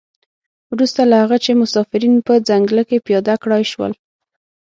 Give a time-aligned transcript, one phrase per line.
[0.71, 3.91] وروسته له هغه چې مسافرین په ځنګله کې پیاده کړای شول.